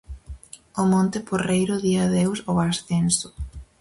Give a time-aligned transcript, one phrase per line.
[0.81, 3.27] O Monte Porreiro di adeus ao ascenso.